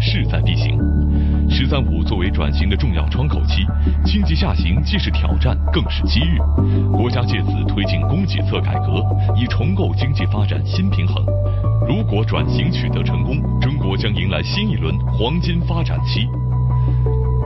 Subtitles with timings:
[0.00, 0.78] 势在必行。
[1.50, 3.66] “十三五”作为转型的重要窗口期，
[4.04, 6.38] 经济下行既是挑战，更是机遇。
[6.90, 9.04] 国家借此推进供给侧改革，
[9.36, 11.24] 以重构经济发展新平衡。
[11.86, 16.26] 如果转型取得成功，中国将迎来新一轮黄金发展期。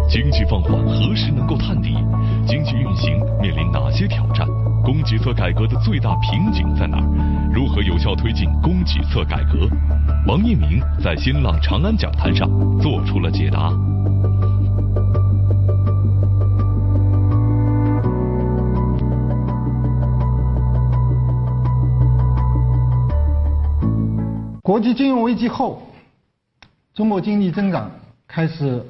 [0.09, 1.97] 经济放缓何时能够探底？
[2.47, 4.47] 经济运行面临哪些挑战？
[4.87, 7.51] 供给侧改革的最大瓶颈在哪儿？
[7.53, 9.69] 如何有效推进供给侧改革？
[10.29, 13.73] 王一鸣在新浪长安讲坛上做出了解答。
[24.63, 25.83] 国际金融危机后，
[26.95, 27.91] 中国经济增长
[28.29, 28.87] 开始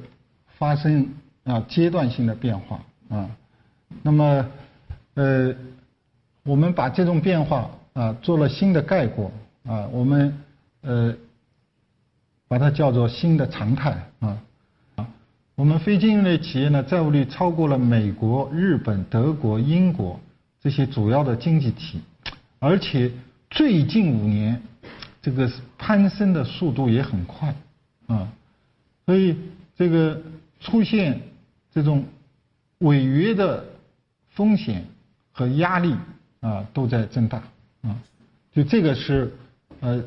[0.59, 1.07] 发生
[1.43, 3.27] 啊阶段性的变化啊，
[4.03, 4.45] 那么
[5.15, 5.55] 呃。
[6.47, 9.29] 我们把这种变化啊做了新的概括
[9.65, 10.33] 啊，我们
[10.79, 11.13] 呃
[12.47, 14.37] 把它叫做新的常态啊
[14.95, 15.07] 啊，
[15.55, 20.17] 我们非金融类企业呢债务率超过了美国、日本、德国、英国
[20.61, 21.99] 这些主要的经济体，
[22.59, 23.11] 而且
[23.49, 24.61] 最近五年
[25.21, 27.53] 这个攀升的速度也很快
[28.07, 28.31] 啊，
[29.05, 29.35] 所以
[29.75, 30.21] 这个
[30.61, 31.21] 出现
[31.73, 32.05] 这种
[32.77, 33.65] 违约的
[34.29, 34.85] 风险
[35.33, 35.93] 和压力。
[36.39, 37.41] 啊，都在增大
[37.81, 37.97] 啊，
[38.53, 39.33] 就这个是
[39.79, 40.03] 呃，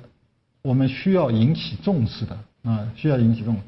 [0.63, 3.61] 我们需要引起重视的啊，需要引起重视。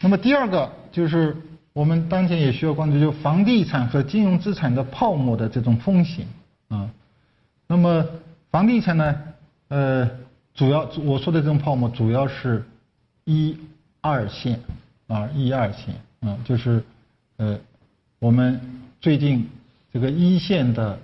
[0.00, 1.34] 那么第二个就是
[1.72, 6.26] 我们当前也需要关注，就房地产和金融资产的泡沫的这种风险
[6.68, 6.90] 啊。
[7.66, 8.04] 那么
[8.50, 9.22] 房地产呢，
[9.68, 10.10] 呃，
[10.54, 12.62] 主要我说的这种泡沫主要是
[13.24, 13.56] 一
[14.02, 14.60] 二线
[15.06, 16.84] 啊，一二线啊，就是
[17.38, 17.58] 呃，
[18.18, 18.60] 我们
[19.00, 19.48] 最近
[19.90, 20.98] 这个一线的。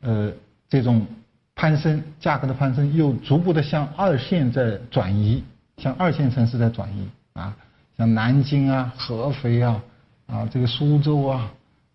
[0.00, 0.32] 呃，
[0.68, 1.06] 这种
[1.54, 5.42] 攀升价格的攀升，又逐步的向二线在转移，
[5.76, 7.54] 向二线城市在转移啊，
[7.98, 9.82] 像南京啊、合肥啊、
[10.26, 11.50] 啊这个苏州啊，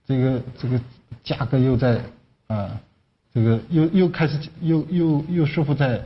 [0.06, 0.80] 这个这个
[1.24, 2.00] 价格又在
[2.48, 2.80] 啊，
[3.34, 6.00] 这个又又开始又又又师傅在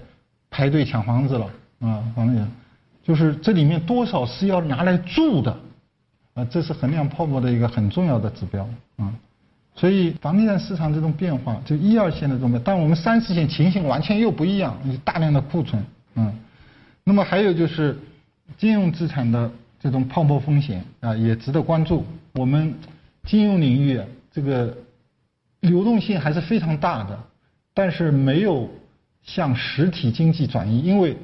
[0.49, 1.45] 排队抢房子了
[1.79, 2.47] 啊，房子，
[3.03, 5.57] 就是这里面多少是要拿来住的
[6.33, 9.13] 啊，这是衡量泡沫的一个很重要的指标啊。
[9.79, 15.81] 所以房地产市场这种变化，就一二线的这种，但我们三四线情形完全又不一样，有大量的库存，
[16.15, 16.37] 嗯，
[17.05, 17.97] 那么还有就是
[18.57, 22.03] 金融资产的这种泡沫风险啊，也值得关注。
[22.33, 22.75] 我们
[23.23, 24.77] 金融领域这个
[25.61, 27.17] 流动性还是非常大的，
[27.73, 28.69] 但是没有
[29.23, 31.15] 向实体经济转移，因为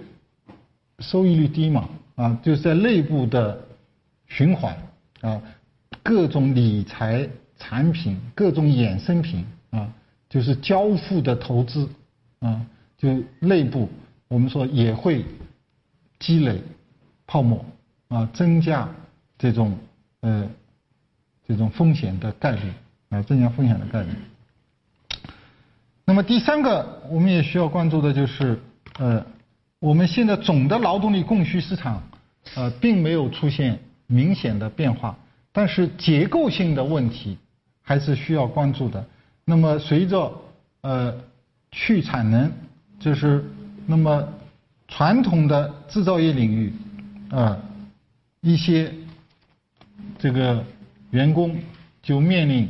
[0.99, 3.59] 收益率低嘛，啊，就是在内部的
[4.29, 4.77] 循环
[5.19, 5.41] 啊，
[6.01, 7.27] 各种理财。
[7.57, 9.91] 产品各种衍生品啊，
[10.29, 11.89] 就是交付的投资
[12.39, 12.65] 啊，
[12.97, 13.89] 就内部
[14.27, 15.25] 我们说也会
[16.19, 16.61] 积累
[17.25, 17.65] 泡沫
[18.09, 18.89] 啊，增加
[19.37, 19.77] 这种
[20.21, 20.49] 呃
[21.47, 22.71] 这种风险的概率
[23.09, 24.09] 啊，增加风险的概率。
[26.03, 28.59] 那么第三个我们也需要关注的就是
[28.99, 29.25] 呃，
[29.79, 32.03] 我们现在总的劳动力供需市场
[32.55, 35.17] 呃并没有出现明显的变化，
[35.51, 37.37] 但是结构性的问题。
[37.87, 39.05] 还是需要关注的。
[39.45, 40.33] 那么，随着
[40.81, 41.15] 呃
[41.71, 42.51] 去产能，
[42.99, 43.45] 就是
[43.85, 44.27] 那么
[44.87, 46.73] 传统的制造业领域
[47.29, 47.55] 啊
[48.41, 48.91] 一些
[50.17, 50.63] 这个
[51.11, 51.55] 员工
[52.01, 52.67] 就面临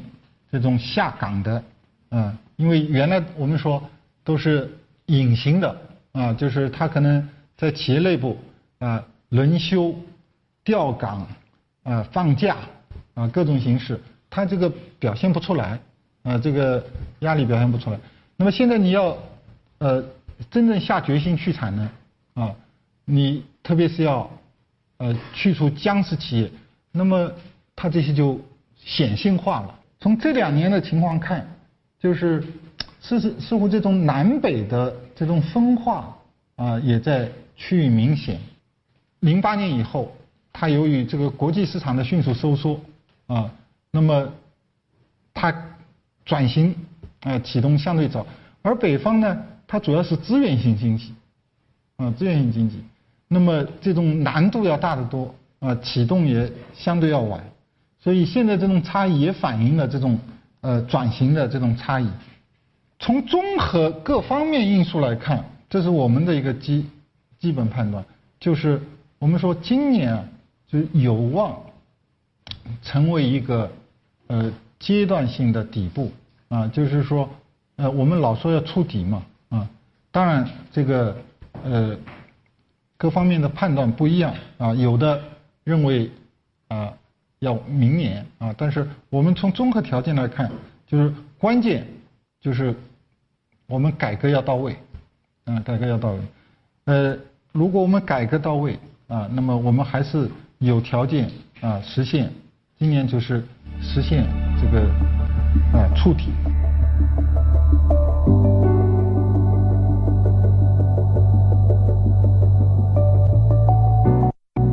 [0.52, 1.64] 这种下岗的
[2.10, 3.82] 啊，因为原来我们说
[4.24, 4.70] 都是
[5.06, 5.78] 隐形的
[6.12, 8.38] 啊，就是他可能在企业内部
[8.80, 9.96] 啊轮休、
[10.66, 11.26] 调岗
[11.84, 12.58] 啊放假
[13.14, 13.98] 啊各种形式。
[14.36, 15.80] 他这个表现不出来，
[16.24, 16.86] 啊，这个
[17.20, 17.98] 压力表现不出来。
[18.36, 19.18] 那么现在你要，
[19.78, 20.04] 呃，
[20.52, 21.90] 真正下决心去产能，
[22.34, 22.54] 啊，
[23.06, 24.30] 你特别是要，
[24.98, 26.52] 呃，去除僵尸企业，
[26.92, 27.32] 那么
[27.78, 28.38] 它这些就
[28.76, 29.74] 显性化了。
[30.02, 31.48] 从这两年的情况看，
[31.98, 32.44] 就是
[33.00, 36.14] 似似似乎这种南北的这种分化
[36.58, 38.38] 啊，也在趋于明显。
[39.22, 40.12] 零八年以后，
[40.52, 42.78] 它由于这个国际市场的迅速收缩，
[43.28, 43.50] 啊。
[43.96, 44.30] 那么，
[45.34, 45.56] 它
[46.26, 46.76] 转型
[47.22, 48.28] 啊启动相对早，
[48.62, 51.14] 而北方呢，它主要是资源性经济，
[51.96, 52.84] 啊资源性经济，
[53.30, 57.42] 那么这种难度要大得多啊，启动也相对要晚，
[57.98, 60.20] 所以现在这种差异也反映了这种
[60.60, 62.10] 呃转型的这种差异。
[63.00, 66.86] 从综合各方面因素来看，这是我们的一个基
[67.40, 68.04] 基本判断，
[68.42, 68.82] 就是
[69.20, 70.26] 我们说今年啊，
[70.68, 71.58] 就有望
[72.82, 73.72] 成为一个。
[74.28, 76.12] 呃，阶段性的底部
[76.50, 77.30] 啊，就是说，
[77.76, 79.70] 呃，我们老说要触底嘛，啊
[80.12, 81.16] 当然这个
[81.64, 81.98] 呃
[82.98, 85.22] 各方面的判断不一样啊，有的
[85.64, 86.10] 认为
[86.70, 86.94] 啊
[87.40, 90.52] 要明年啊，但是我们从综合条件来看，
[90.88, 91.86] 就是关键
[92.40, 92.74] 就是
[93.68, 94.76] 我们改革要到位，
[95.44, 96.20] 啊改革要到位，
[96.86, 97.18] 呃
[97.52, 100.30] 如果我们改革到位啊，那么我们还是
[100.60, 101.30] 有条件
[101.62, 102.32] 啊实现
[102.78, 103.42] 今年就是
[103.82, 104.26] 实现
[104.62, 104.82] 这个
[105.72, 106.26] 啊触底。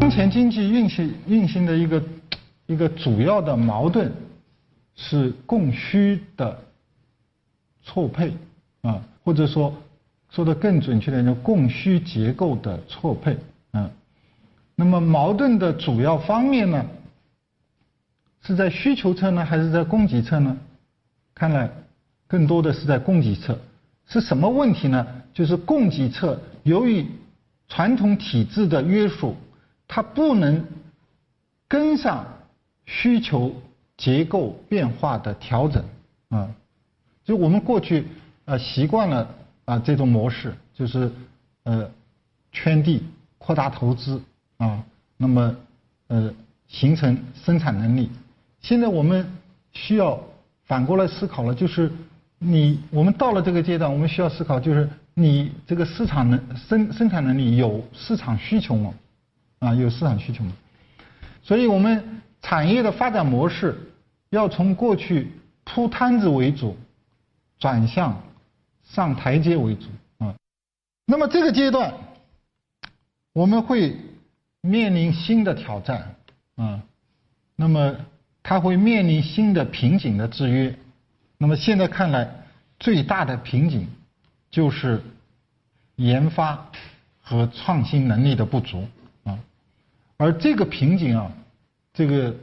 [0.00, 2.02] 当前经济运行运行的一个
[2.66, 4.12] 一个主要的矛盾
[4.96, 6.58] 是供需的
[7.84, 8.32] 错配
[8.82, 9.72] 啊，或者说
[10.28, 13.38] 说的更准确点，叫供需结构的错配
[13.70, 13.88] 啊。
[14.74, 16.84] 那么矛盾的主要方面呢，
[18.42, 20.56] 是在需求侧呢，还是在供给侧呢？
[21.34, 21.70] 看来
[22.26, 23.58] 更多的是在供给侧。
[24.06, 25.06] 是什么问题呢？
[25.32, 27.06] 就是供给侧由于
[27.68, 29.36] 传统体制的约束，
[29.86, 30.64] 它不能
[31.68, 32.26] 跟上
[32.84, 33.54] 需求
[33.96, 35.84] 结构变化的调整
[36.28, 36.52] 啊。
[37.24, 38.06] 就我们过去
[38.44, 39.34] 呃习惯了
[39.64, 41.10] 啊这种模式，就是
[41.62, 41.88] 呃
[42.50, 43.04] 圈地
[43.38, 44.20] 扩大投资
[44.58, 44.84] 啊，
[45.16, 45.56] 那么
[46.08, 46.34] 呃
[46.66, 48.10] 形成生产能力。
[48.62, 49.28] 现在我们
[49.72, 50.18] 需要
[50.64, 51.90] 反过来思考了，就是
[52.38, 58.94] 你我们到了这个阶段，我们需要思考，就是你这个市场能生生产能力有市场需求吗？
[59.58, 60.52] 啊，有市场需求吗？
[61.42, 63.78] 所以我们产业的发展模式
[64.30, 65.32] 要从过去
[65.64, 66.76] 铺摊子为主，
[67.58, 68.22] 转向
[68.84, 69.88] 上台阶为主
[70.18, 70.34] 啊。
[71.04, 71.92] 那么这个阶段
[73.32, 73.96] 我们会
[74.60, 76.14] 面临新的挑战
[76.54, 76.80] 啊，
[77.56, 77.96] 那么
[78.42, 80.76] 它会面临新的瓶颈的制约。
[81.38, 82.28] 那么现在看来，
[82.78, 83.88] 最大的瓶颈
[84.50, 85.02] 就是
[85.96, 86.70] 研发
[87.20, 88.86] 和创新能力的不足
[89.24, 89.38] 啊。
[90.16, 91.32] 而这个瓶颈啊，
[91.92, 92.34] 这个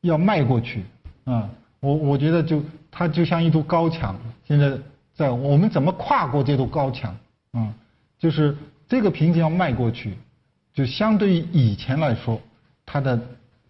[0.00, 0.84] 要迈过去
[1.24, 1.48] 啊，
[1.80, 4.78] 我我觉得就它就像一堵高墙，现在
[5.14, 7.16] 在我们怎么跨过这堵高墙
[7.52, 7.74] 啊？
[8.18, 8.56] 就是
[8.88, 10.16] 这个瓶颈要迈过去，
[10.74, 12.40] 就相对于以前来说，
[12.84, 13.20] 它的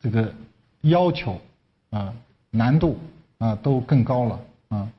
[0.01, 0.35] 这个
[0.83, 1.41] 要求
[1.91, 2.15] 啊
[2.51, 2.99] 难度
[3.39, 4.93] 啊都更高了啊。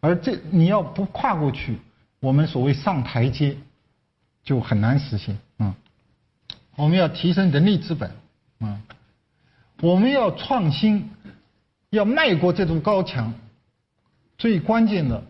[0.00, 1.78] 而这你要不跨过去，
[2.20, 3.56] 我们所谓上台阶
[4.44, 5.74] 就很难实现啊。
[6.76, 8.10] 我们要提升人力资本
[8.58, 8.80] 啊，
[9.80, 11.10] 我们要创新，
[11.90, 13.32] 要迈过这堵高墙，
[14.36, 15.24] 最关键的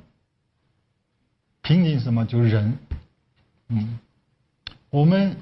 [1.63, 2.27] 瓶颈什么？
[2.27, 2.77] 就是人，
[3.69, 3.99] 嗯，
[4.91, 5.37] 我们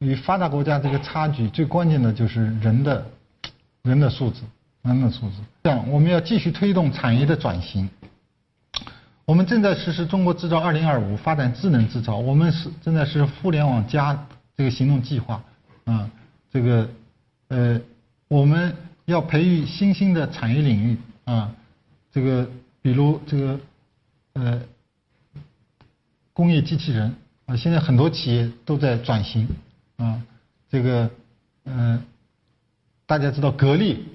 [0.00, 3.06] 与发达国家这个差距最关键的就是人的
[3.82, 4.42] 人的素质，
[4.82, 5.36] 人的素质。
[5.62, 7.88] 这样，我们要继续推动产业的转型。
[9.24, 12.16] 我们正在实施“中国制造二零二五”，发展智能制造。
[12.16, 14.26] 我们是正在实施“互联网加”
[14.56, 15.42] 这个行动计划
[15.84, 16.10] 啊，
[16.50, 16.88] 这个
[17.48, 17.80] 呃，
[18.28, 21.54] 我们要培育新兴的产业领域啊，
[22.12, 22.48] 这个
[22.82, 23.60] 比如这个
[24.34, 24.60] 呃
[26.32, 27.14] 工业机器人
[27.46, 29.48] 啊，现在很多企业都在转型
[29.96, 30.20] 啊，
[30.68, 31.08] 这个
[31.64, 32.02] 嗯，
[33.12, 34.06] 大家知道格力，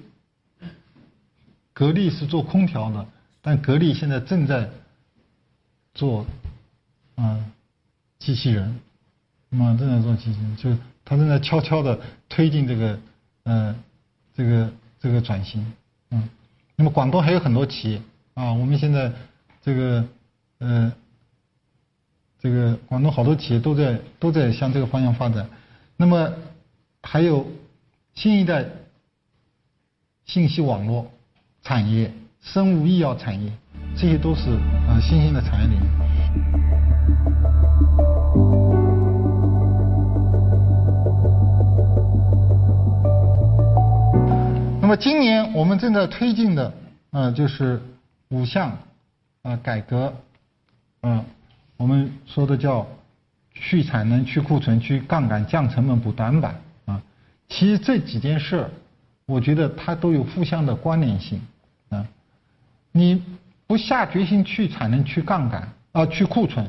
[1.72, 3.06] 格力是做空调的，
[3.40, 4.68] 但格力现在正在
[5.94, 6.26] 做
[7.14, 7.38] 啊
[8.18, 8.80] 机器人，
[9.52, 11.96] 啊正在做机器人，就他正在悄悄的
[12.28, 12.98] 推进这个
[13.44, 13.76] 呃
[14.34, 15.64] 这个这个转型，
[16.10, 16.28] 嗯，
[16.74, 18.02] 那么广东还有很多企业
[18.34, 19.12] 啊，我们现在
[19.62, 20.04] 这个
[20.58, 20.92] 呃
[22.40, 25.48] 这个广东好多企业都在都在向这个方向发展，
[25.96, 26.34] 那么
[27.04, 27.46] 还有
[28.16, 28.66] 新一代
[30.28, 31.10] 信息网络
[31.62, 33.50] 产业、生物医药产业。
[33.96, 34.50] 这些都是
[34.86, 35.84] 呃新兴的产业领域。
[44.82, 46.74] 那么今年我们正在推进的
[47.10, 47.80] 呃就是
[48.28, 48.76] 五项
[49.44, 50.12] 呃改革，
[51.04, 51.24] 嗯，
[51.78, 52.86] 我们说的叫
[53.54, 57.00] 去产能、去库存、去杠杆、降成本、补短板啊。
[57.48, 58.70] 其实这几件事儿，
[59.28, 61.38] 我觉得它都有互相的关联性
[61.90, 62.02] 啊。
[62.92, 63.22] 你
[63.66, 66.66] 不下决心去产能、去杠杆啊、去库存，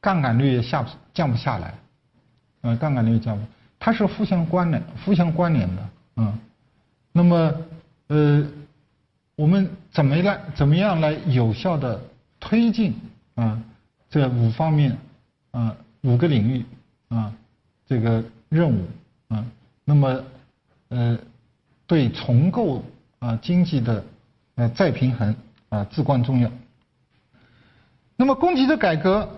[0.00, 1.72] 杠杆率也下不降不下来，
[2.62, 3.46] 呃，杠杆率降不，
[3.78, 6.38] 它是互相关联、互相关联的，嗯。
[7.12, 7.54] 那么，
[8.08, 8.44] 呃，
[9.36, 12.02] 我们怎么来怎么样来有效的
[12.40, 12.92] 推进
[13.36, 13.62] 啊
[14.10, 14.98] 这五方面
[15.52, 16.64] 啊五个领域
[17.08, 17.32] 啊
[17.86, 18.84] 这个任务
[19.28, 19.46] 啊？
[19.84, 20.24] 那么，
[20.88, 21.16] 呃，
[21.86, 22.82] 对重构
[23.18, 24.04] 啊经济的
[24.54, 25.34] 呃再平衡
[25.68, 26.50] 啊至关重要。
[28.16, 29.28] 那么供给侧改革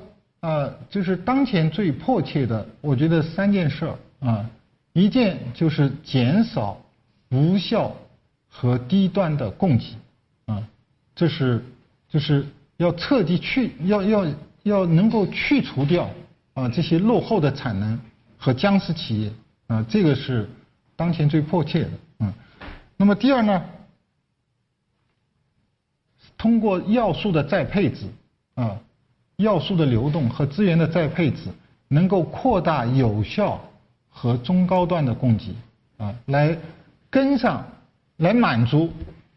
[0.40, 4.48] 啊，就是当前最迫切的，我觉得三件事啊，
[4.92, 6.78] 一件就是减少
[7.30, 7.96] 无效
[8.48, 9.96] 和低端的供给
[10.44, 10.62] 啊，
[11.14, 11.64] 这是
[12.08, 14.26] 就是要彻底去要要
[14.62, 16.10] 要能够去除掉
[16.54, 17.98] 啊这些落后的产能
[18.38, 19.32] 和僵尸企业
[19.68, 20.48] 啊，这个是
[20.94, 21.90] 当前最迫切的。
[22.96, 23.64] 那么第二呢？
[26.38, 28.06] 通过要素的再配置，
[28.54, 28.78] 啊，
[29.36, 31.48] 要素的流动和资源的再配置，
[31.88, 33.60] 能够扩大有效
[34.08, 35.54] 和中高端的供给，
[35.96, 36.56] 啊，来
[37.08, 37.66] 跟上，
[38.18, 38.92] 来满足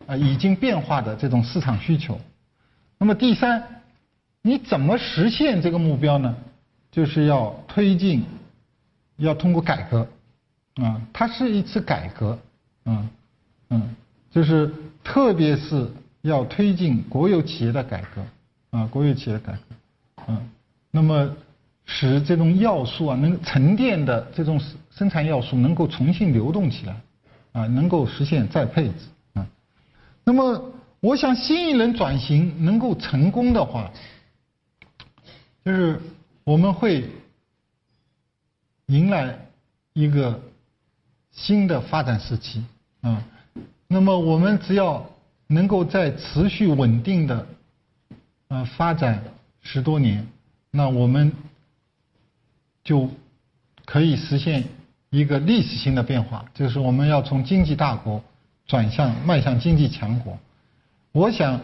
[0.07, 2.19] 啊已经变化的这种市场需求。
[2.97, 3.81] 那么第三，
[4.41, 6.35] 你怎么实现这个目标呢？
[6.91, 8.25] 就是要推进，
[9.15, 10.07] 要通过改革，
[10.75, 12.37] 啊，它是一次改革，
[12.83, 13.09] 啊
[13.69, 13.95] 嗯，
[14.31, 14.71] 就是
[15.03, 15.89] 特别是。
[16.21, 18.21] 要推进国有企业的改革，
[18.77, 20.49] 啊，国有企业改革，嗯，
[20.91, 21.33] 那么
[21.85, 24.61] 使这种要素啊，能沉淀的这种
[24.91, 27.01] 生产要素能够重新流动起来，
[27.53, 28.95] 啊，能够实现再配置，
[29.35, 29.47] 啊，
[30.25, 33.89] 那么我想新一轮转型能够成功的话，
[35.63, 36.01] 就是
[36.43, 37.09] 我们会
[38.88, 39.39] 迎来
[39.93, 40.38] 一个
[41.31, 42.61] 新的发展时期，
[42.99, 43.23] 啊，
[43.89, 45.05] 那么我们只要。
[45.51, 47.48] 能够在持续稳定的
[48.50, 49.24] 呃发展
[49.63, 50.27] 十多年，
[50.69, 51.34] 那我们
[52.84, 53.10] 就
[53.84, 54.63] 可以实现
[55.10, 58.22] 一个历史性的变化，就是我们要从经济大国
[58.67, 60.38] 转向迈向经济强国。
[61.13, 61.60] 我想，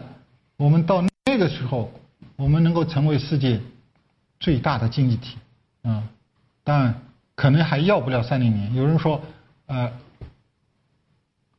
[0.56, 1.88] 我们到那个时候，
[2.34, 3.60] 我们能够成为世界
[4.40, 5.36] 最大的经济体，
[5.82, 6.02] 啊，
[6.64, 7.00] 当然
[7.36, 8.74] 可能还要不了三零年。
[8.74, 9.22] 有人说，
[9.66, 9.92] 呃，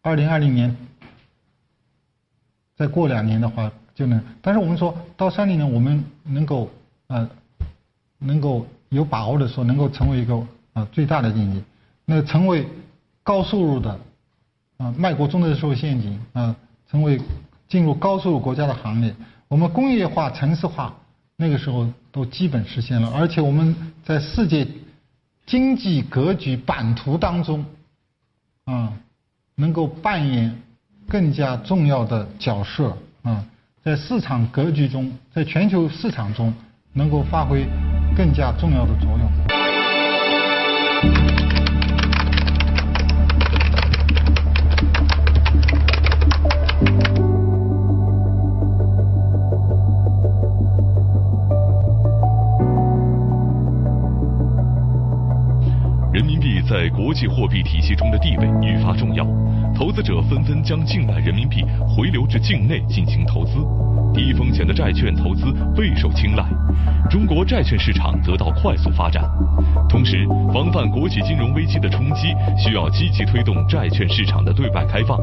[0.08, 0.76] 二零二零年。
[2.76, 6.70] 再过两年的话就能，但是我们说到三零年，我们能够
[7.08, 7.28] 呃
[8.20, 11.64] 能够有把握的说，能够成为一个啊最大的经济，
[12.06, 12.68] 那成为
[13.24, 14.00] 高收入的
[14.78, 16.56] 啊迈过中等收入陷阱啊，
[16.88, 17.20] 成为
[17.68, 19.16] 进入高收入国家的行列。
[19.48, 20.96] 我们工业化、城市化
[21.36, 24.68] 那个时候都基本实现了，而且我们在世界
[25.48, 27.66] 经济格局版图当中
[28.66, 28.94] 啊
[29.58, 30.56] 能够扮演。
[31.10, 33.42] 更加重要的角色啊，
[33.82, 36.54] 在市场格局中，在全球市场中，
[36.92, 37.66] 能够发挥
[38.14, 39.32] 更加重要的作用。
[56.98, 59.24] 国际货币体系中的地位愈发重要。
[59.75, 63.60] 投资者纷纷将境外人民币回流至境内进行投资，
[64.12, 66.44] 低风险的债券投资备受青睐，
[67.08, 69.24] 中国债券市场得到快速发展。
[69.88, 75.20] 同时，防范国际金融危机的冲击，需要积极推动债券市场的对外开放，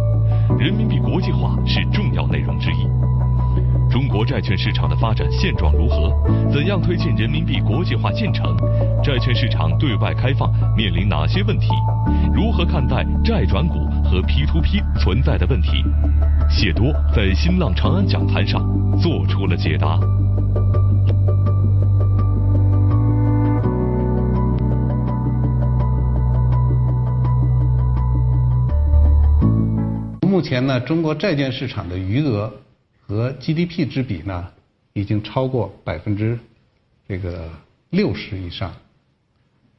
[0.56, 3.13] 人民币国际化是重要内容之一。
[3.94, 6.12] 中国债券市场的发展现状如何？
[6.52, 8.44] 怎样推进人民币国际化进程？
[9.04, 11.68] 债券市场对外开放面临哪些问题？
[12.34, 13.78] 如何看待债转股？
[14.02, 15.84] 和 P to P 存在的问题，
[16.50, 18.60] 谢多在新浪长安讲坛上
[18.98, 19.96] 做出了解答。
[30.22, 32.52] 目前呢，中国债券市场的余额
[33.06, 34.50] 和 GDP 之比呢，
[34.92, 36.38] 已经超过百分之
[37.06, 37.50] 这个
[37.90, 38.74] 六十以上，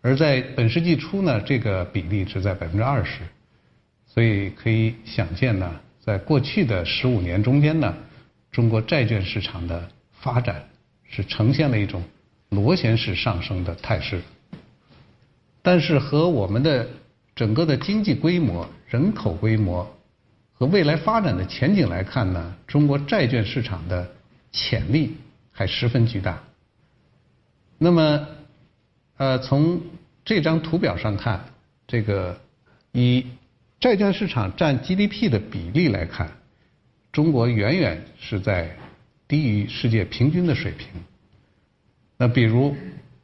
[0.01, 3.21] 而在本世纪初呢，这个比例只在百分之二十。
[4.07, 7.97] 所以可以想见呢，在过去的十五年中间呢，
[8.51, 10.69] 中国债券市场的发展
[11.03, 12.03] 是呈现了一种
[12.49, 14.21] 螺旋式上升的态势。
[15.61, 16.87] 但是和我们的
[17.35, 19.94] 整个的经济规模、人口规模
[20.57, 24.09] 和未来发展的前景来看呢，中国债券市场的
[24.51, 25.17] 潜力
[25.51, 26.41] 还十分巨大。
[27.77, 28.27] 那么，
[29.17, 29.81] 呃，从
[30.23, 31.45] 这张图表上看，
[31.87, 32.39] 这个
[32.93, 33.25] 以
[33.81, 36.31] 债券市场占 GDP 的比例来看，
[37.11, 38.77] 中国远远是在
[39.27, 40.87] 低于世界平均的水平。
[42.17, 42.73] 那比如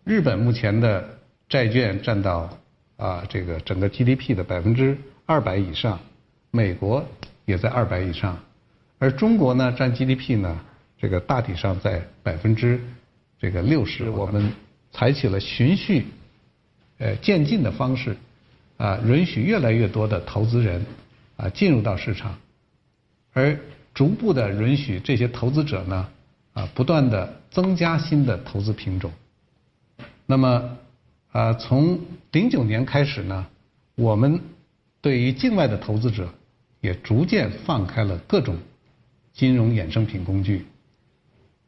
[0.03, 2.57] 日本目前的债券占到
[2.97, 5.97] 啊这个整个 GDP 的百分之二百以上，
[6.51, 7.05] 美国
[7.51, 8.39] 也在二百以上，
[8.97, 10.59] 而中国呢占 GDP 呢
[10.97, 12.81] 这个大体上在百分之
[13.39, 14.09] 这个六十。
[14.09, 14.51] 我们
[14.91, 16.05] 采取了循序
[16.97, 18.17] 呃渐进的方式。
[18.77, 20.83] 啊，允许越来越多的投资人
[21.37, 22.35] 啊进入到市场，
[23.31, 23.55] 而
[23.93, 26.09] 逐步的允许这些投资者呢
[26.53, 29.11] 啊不断的增加新的投资品种。
[30.25, 30.77] 那么，
[31.31, 31.99] 啊，从
[32.31, 33.45] 零九年开始呢，
[33.93, 34.41] 我们
[34.99, 36.33] 对于境外的投资者
[36.81, 38.57] 也逐渐放开了各种
[39.31, 40.65] 金融衍生品工具。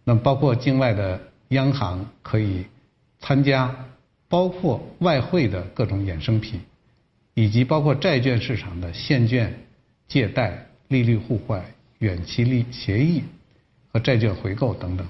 [0.03, 2.65] 那，包括境外的央行可以
[3.19, 3.73] 参加，
[4.27, 6.59] 包括外汇的各种衍生品，
[7.35, 9.57] 以及包括债券市场的现券
[10.07, 11.63] 借贷、利率互换、
[11.99, 13.23] 远期利协议
[13.93, 15.07] 和债券回购等等。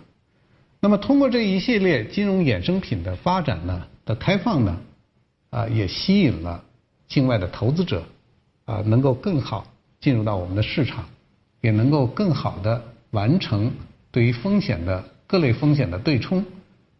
[0.79, 4.81] 那么，通过这一系列金融衍生品的发展呢的开放呢，
[5.49, 6.63] 啊，也吸引了
[7.07, 8.03] 境外的投资者，
[8.65, 9.72] 啊，能够更好
[10.03, 11.05] 进入到我们的市场，
[11.61, 13.71] 也能够更好的完成
[14.11, 16.43] 对于风险的各类风险的对冲，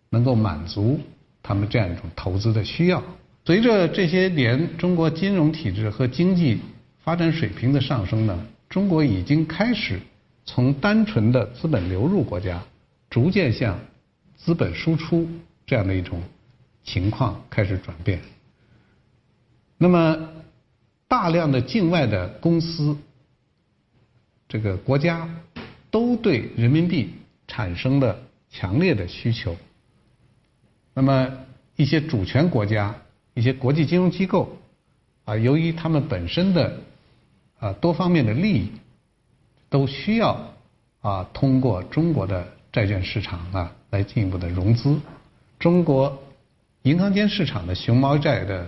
[0.10, 1.02] 能够满足
[1.42, 3.04] 他们这样一种投资的需要。
[3.44, 6.62] 随着这些年中国金融体制和经济
[7.04, 10.00] 发展水平的上升呢，中国已经开始
[10.46, 12.64] 从单纯的资本流入国家。
[13.10, 13.80] 逐渐向
[14.36, 15.28] 资本输出
[15.68, 16.24] 这样的一种
[16.84, 18.20] 情况开始转变。
[19.78, 20.30] 那么，
[21.14, 22.98] 大量的境外的公司，
[24.50, 25.30] 这个国家
[25.92, 27.14] 都对人民币
[27.48, 28.18] 产生了
[28.50, 29.56] 强烈的需求。
[30.96, 31.32] 那么，
[31.76, 32.96] 一些主权国家、
[33.36, 34.58] 一些国际金融机构
[35.24, 36.80] 啊，由于他们本身的
[37.60, 38.72] 啊多方面的利益，
[39.70, 40.56] 都需要
[41.02, 42.44] 啊通过中国的。
[42.72, 45.00] 债券市场啊，来进一步的融资。
[45.60, 46.24] 中国
[46.82, 48.68] 银行间市场的熊猫债的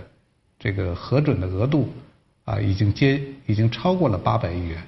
[0.60, 1.88] 这个核准的额度
[2.46, 4.82] 啊，已经接已经超过了八百亿元。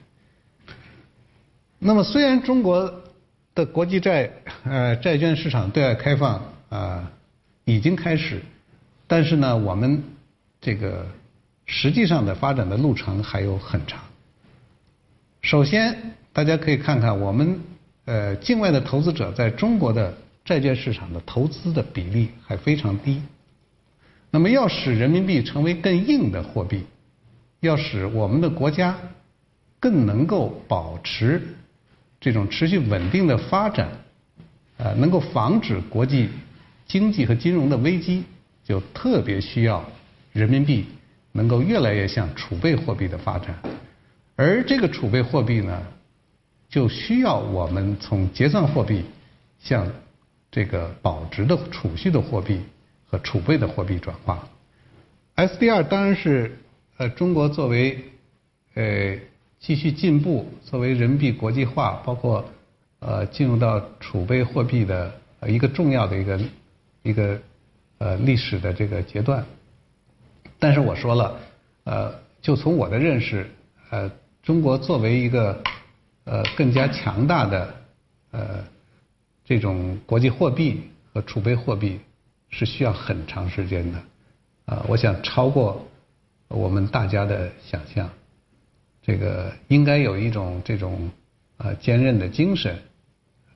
[1.78, 3.02] 那么，虽然中国
[3.54, 4.30] 的国际债
[4.64, 7.12] 呃债券市场对外开放啊
[7.66, 8.40] 已经开始，
[9.06, 10.02] 但是呢，我们
[10.58, 11.06] 这个
[11.66, 14.00] 实际上的发展的路程还有很长。
[15.42, 17.60] 首先，大家可以看看我们。
[18.10, 23.20] 呃，境外的投资者在中国的债券市场的投资的比例还非常低。
[24.30, 26.86] 那么，要使人民币成为更硬的货币，
[27.60, 28.96] 要使我们的国家
[29.80, 31.42] 更能够保持
[32.20, 33.88] 这种持续稳定的发展，
[34.76, 36.28] 呃，能够防止国际
[36.86, 38.24] 经济和金融的危机，
[38.64, 39.84] 就特别需要
[40.32, 40.86] 人民币
[41.32, 43.58] 能够越来越向储备货币的发展。
[44.36, 45.82] 而这个储备货币呢？
[46.70, 49.02] 就需要我们从结算货币
[49.58, 49.90] 向
[50.50, 52.60] 这个保值的储蓄的货币
[53.06, 54.46] 和储备的货币转化。
[55.34, 56.58] SDR 当然是
[56.98, 57.96] 呃中国作为
[58.74, 59.16] 呃
[59.60, 62.44] 继续进步，作为人民币国际化，包括
[62.98, 65.12] 呃进入到储备货币的
[65.46, 66.40] 一个重要的一个
[67.02, 67.40] 一个
[67.98, 69.46] 呃历史的这个阶段。
[70.58, 71.40] 但是我说了，
[71.84, 73.48] 呃，就从我的认识，
[73.90, 74.10] 呃，
[74.42, 75.62] 中国作为一个
[76.24, 77.74] 呃，更加强大的
[78.32, 78.64] 呃
[79.44, 80.82] 这种国际货币
[81.12, 82.00] 和储备货币
[82.50, 84.02] 是需要很长时间的，
[84.66, 85.87] 啊，我想超过
[86.48, 88.10] 我们大家的想象，
[89.02, 91.10] 这个应该有一种这种
[91.56, 92.76] 啊坚韧的精神，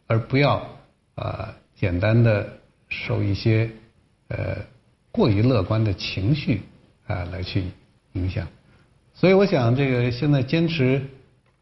[0.06, 0.66] 而不要
[1.14, 3.70] 啊简单的受一些
[4.28, 4.56] 呃
[5.10, 6.62] 过于乐观的情绪
[7.06, 7.64] 啊来去
[8.12, 8.46] 影响，
[9.14, 11.02] 所以我想这个现在坚持。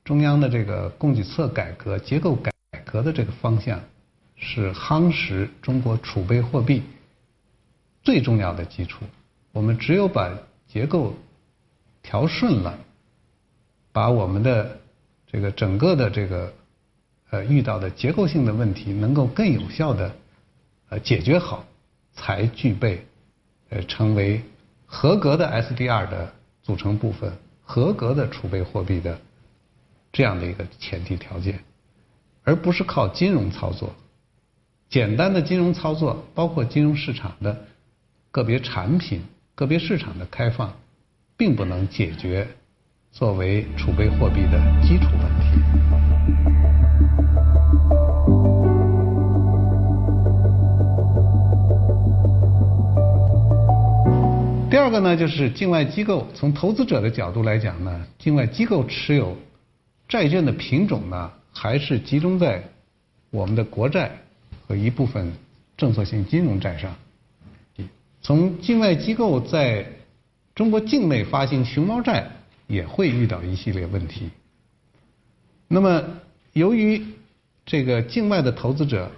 [0.03, 2.51] 中央的这个供给侧改革、结构改
[2.85, 3.81] 革的这个方向，
[4.35, 6.83] 是夯实中国储备货币
[8.03, 9.05] 最重要的基础。
[9.53, 10.37] 我们只有把
[10.73, 11.15] 结构
[12.03, 12.79] 调顺了，
[13.93, 14.79] 把我们的
[15.27, 16.53] 这个整个的这个
[17.31, 20.15] 呃遇到的结构性的问题能够更有效的
[20.89, 21.65] 呃解决好，
[22.13, 23.05] 才具备
[23.69, 24.43] 呃成为
[24.87, 29.21] 合格的 SDR 的组成部分，合格的储备货币的。
[30.13, 31.63] 这样的一个前提条件，
[32.43, 33.95] 而不是靠金融操作。
[34.89, 37.65] 简单的金融操作，包括金融市场的
[38.33, 39.23] 个别产品、
[39.61, 40.73] 个别市场的开放，
[41.37, 42.49] 并不能解决
[43.13, 45.61] 作为储备货币的基础问题。
[54.71, 59.37] 第二个呢，就是境外机构从投资者的角度来讲呢，境外机构持有。
[60.09, 62.65] 债券的品种呢，还是集中在
[63.29, 64.11] 我们的国债
[64.67, 65.31] 和一部分
[65.77, 66.97] 政策性金融债上。
[68.23, 69.87] 从境外机构在
[70.55, 72.31] 中国境内发行熊猫债，
[72.67, 74.31] 也会遇到一系列问题。
[75.69, 76.05] 那么，
[76.53, 77.03] 由于
[77.65, 79.11] 这个境外的投资者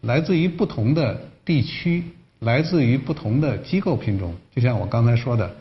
[0.00, 2.04] 来自于不同的地区，
[2.40, 5.56] 来自于不同的机构品种，就像我刚才说的，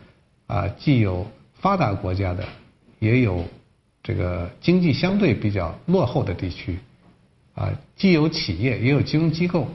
[0.47, 2.47] 啊，既有发达国家的，
[2.99, 3.43] 也有。
[4.05, 6.77] 这个经济相对比较落后的地区，
[7.53, 9.69] 啊，既有企业也有金融机构。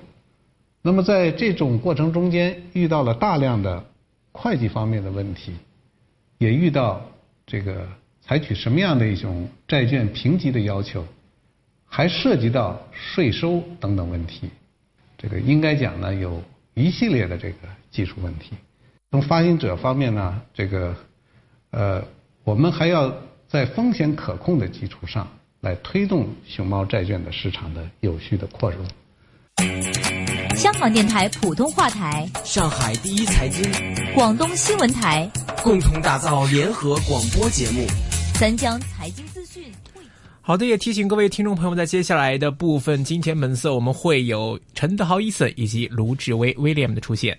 [0.89, 3.85] 那么在这种过程中间，遇到了大量的
[4.33, 5.53] 会计方面的问题，
[6.39, 7.05] 也遇到
[7.47, 7.87] 这个
[8.23, 11.05] 采取什么样的一种债券评级的要求，
[11.85, 14.49] 还涉及到税收等等问题。
[15.19, 18.55] 这个应该讲呢，有一系列的这个技术问题。
[19.11, 20.97] 从发行者方面呢，这个
[21.69, 22.03] 呃，
[22.45, 23.15] 我们还要
[23.47, 25.29] 在风险可控的基础上
[25.61, 30.18] 来推动熊猫债券的市场的有序的扩容。
[30.59, 33.63] 香港电台普通话台、上海第一财经、
[34.13, 35.31] 广东新闻台
[35.63, 37.87] 共同打造联合广播节目，
[38.35, 39.63] 三江财经资讯。
[40.41, 47.39] 好的，也提醒各位听众朋友，在接下来的部分金钱本色，我们会有陈德豪伊森以及卢志威威廉的出现。